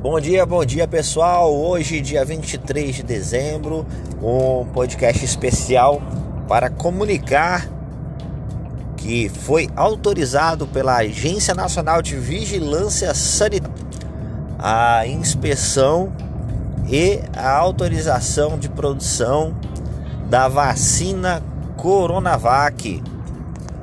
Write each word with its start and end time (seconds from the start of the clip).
Bom 0.00 0.20
dia, 0.20 0.46
bom 0.46 0.64
dia 0.64 0.86
pessoal. 0.86 1.52
Hoje, 1.52 2.00
dia 2.00 2.24
23 2.24 2.94
de 2.94 3.02
dezembro, 3.02 3.84
um 4.22 4.64
podcast 4.66 5.24
especial 5.24 6.00
para 6.46 6.70
comunicar 6.70 7.68
que 8.96 9.28
foi 9.28 9.68
autorizado 9.74 10.68
pela 10.68 10.98
Agência 10.98 11.52
Nacional 11.52 12.00
de 12.00 12.14
Vigilância 12.14 13.12
Sanitária 13.12 13.74
a 14.56 15.04
inspeção 15.04 16.12
e 16.88 17.20
a 17.36 17.50
autorização 17.56 18.56
de 18.56 18.68
produção 18.68 19.52
da 20.30 20.46
vacina 20.46 21.42
Coronavac, 21.76 23.02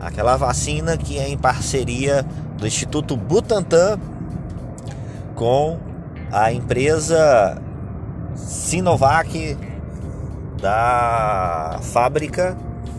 aquela 0.00 0.38
vacina 0.38 0.96
que 0.96 1.18
é 1.18 1.28
em 1.28 1.36
parceria 1.36 2.24
do 2.56 2.66
Instituto 2.66 3.14
Butantan 3.14 3.98
com 5.34 5.87
a 6.30 6.52
empresa 6.52 7.60
Sinovac 8.34 9.56
da 10.60 11.80
fábrica 11.92 12.56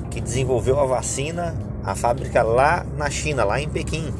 que 0.10 0.20
desenvolveu 0.20 0.80
a 0.80 0.86
vacina, 0.86 1.56
a 1.84 1.96
fábrica 1.96 2.42
lá 2.42 2.86
na 2.98 3.10
China, 3.10 3.44
lá 3.44 3.62
em 3.62 3.70
Pequim. 3.70 4.14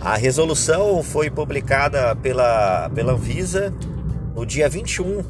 A 0.00 0.16
resolução 0.16 1.02
foi 1.02 1.30
publicada 1.30 2.14
pela, 2.16 2.88
pela 2.94 3.12
Anvisa 3.12 3.74
no 4.34 4.46
dia 4.46 4.68
21, 4.68 5.22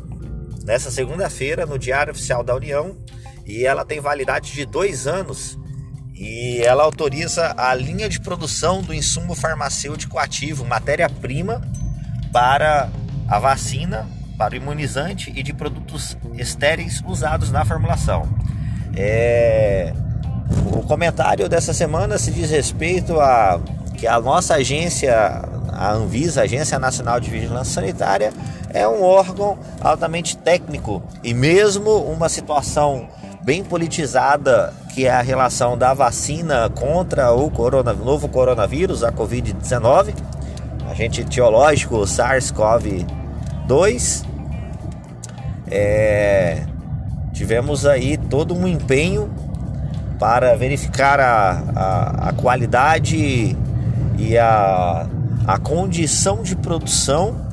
nessa 0.65 0.91
segunda-feira, 0.91 1.65
no 1.65 1.79
Diário 1.79 2.13
Oficial 2.13 2.45
da 2.45 2.55
União, 2.55 2.95
e 3.47 3.65
ela 3.65 3.85
tem 3.85 4.01
validade 4.01 4.53
de 4.53 4.67
dois 4.67 5.07
anos 5.07 5.59
e 6.15 6.61
ela 6.63 6.83
autoriza 6.83 7.55
a 7.57 7.73
linha 7.75 8.09
de 8.09 8.21
produção 8.21 8.83
do 8.83 8.93
insumo 8.93 9.35
farmacêutico 9.35 10.19
ativo, 10.19 10.65
matéria-prima 10.65 11.63
para 12.33 12.89
a 13.27 13.39
vacina, 13.39 14.07
para 14.37 14.55
o 14.55 14.57
imunizante 14.57 15.33
e 15.35 15.43
de 15.43 15.53
produtos 15.53 16.17
estéreis 16.35 17.03
usados 17.07 17.51
na 17.51 17.65
formulação. 17.65 18.29
É... 18.97 19.93
O 20.73 20.83
comentário 20.83 21.49
dessa 21.49 21.75
semana 21.75 22.17
se 22.19 22.31
diz 22.31 22.51
respeito 22.51 23.21
a 23.21 23.61
que 23.95 24.07
a 24.07 24.21
nossa 24.21 24.55
agência, 24.55 25.13
a 25.73 25.93
Anvisa, 25.93 26.43
Agência 26.43 26.79
Nacional 26.79 27.21
de 27.21 27.29
Vigilância 27.29 27.75
Sanitária, 27.75 28.33
é 28.71 28.87
um 28.87 29.03
órgão 29.03 29.59
altamente 29.81 30.37
técnico 30.37 31.03
e 31.23 31.35
mesmo 31.35 31.91
uma 31.91 32.29
situação 32.29 33.09
bem 33.43 33.65
politizada 33.65 34.73
que 34.95 35.07
é 35.07 35.11
a 35.11 35.21
relação 35.21 35.79
da 35.79 35.95
vacina 35.95 36.69
contra 36.71 37.33
o 37.33 37.51
corona, 37.51 37.93
novo 37.93 38.29
coronavírus, 38.29 39.05
a 39.05 39.13
Covid-19, 39.13 40.15
agente 40.99 41.21
etiológico 41.21 42.01
SARS-CoV-2, 42.01 44.27
é, 45.71 46.65
tivemos 47.33 47.87
aí 47.87 48.17
todo 48.17 48.53
um 48.53 48.67
empenho 48.67 49.33
para 50.19 50.57
verificar 50.57 51.21
a, 51.21 51.63
a, 51.77 52.31
a 52.31 52.33
qualidade 52.33 53.57
e 54.19 54.37
a, 54.37 55.07
a 55.47 55.57
condição 55.59 56.43
de 56.43 56.57
produção 56.57 57.47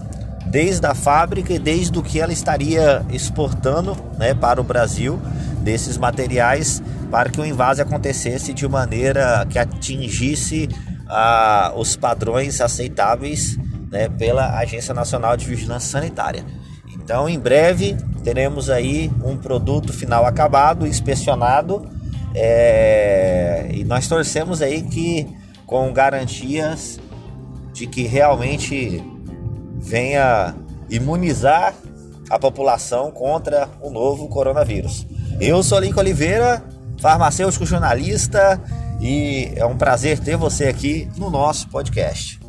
desde 0.48 0.88
a 0.88 0.96
fábrica 0.96 1.54
e 1.54 1.60
desde 1.60 2.00
o 2.00 2.02
que 2.02 2.20
ela 2.20 2.34
estaria 2.34 3.06
exportando 3.12 3.96
né, 4.18 4.34
para 4.34 4.60
o 4.60 4.64
Brasil 4.64 5.22
desses 5.62 5.98
materiais 5.98 6.82
para 7.12 7.30
que 7.30 7.40
o 7.40 7.46
invase 7.46 7.80
acontecesse 7.80 8.54
de 8.54 8.68
maneira 8.68 9.46
que 9.48 9.60
atingisse 9.60 10.68
ah, 11.08 11.74
os 11.76 11.96
padrões 11.96 12.62
aceitáveis 12.62 13.58
né, 13.92 14.10
pela 14.10 14.58
Agência 14.58 14.94
Nacional 14.94 15.38
de 15.38 15.46
Vigilância 15.46 15.90
Sanitária. 15.90 16.46
Então, 16.94 17.30
em 17.30 17.40
breve 17.40 17.96
teremos 18.24 18.70
aí 18.70 19.12
um 19.24 19.38
produto 19.38 19.94
final 19.94 20.26
acabado, 20.26 20.88
inspecionado, 20.88 21.88
é, 22.34 23.68
e 23.72 23.84
nós 23.84 24.08
torcemos 24.08 24.62
aí 24.62 24.82
que 24.82 25.28
com 25.66 25.94
garantias 25.94 27.00
de 27.72 27.88
que 27.88 28.04
realmente 28.04 29.04
venha 29.78 30.56
imunizar 30.90 31.74
a 32.30 32.40
população 32.40 33.12
contra 33.12 33.70
o 33.82 33.90
novo 33.90 34.28
coronavírus. 34.28 35.06
Eu 35.40 35.62
sou 35.62 35.80
Lincoln 35.80 36.00
Oliveira, 36.00 36.64
farmacêutico 37.00 37.66
jornalista, 37.66 38.62
e 39.00 39.52
é 39.56 39.66
um 39.66 39.78
prazer 39.78 40.20
ter 40.20 40.38
você 40.38 40.66
aqui 40.66 41.10
no 41.18 41.30
nosso 41.30 41.68
podcast. 41.70 42.45